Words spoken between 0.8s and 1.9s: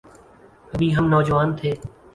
ہم نوجوان تھے۔